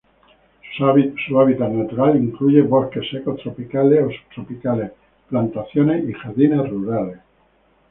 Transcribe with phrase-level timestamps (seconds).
[1.27, 4.93] Su hábitat natural incluye bosques secos tropicales o subtropicales,
[5.29, 7.19] plantaciones y jardines rurales.